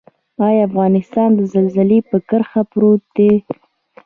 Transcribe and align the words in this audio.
آیا 0.45 0.61
افغانستان 0.69 1.29
د 1.35 1.41
زلزلې 1.53 1.99
په 2.09 2.17
کرښه 2.29 2.61
پروت 2.71 3.01
دی؟ 3.15 3.31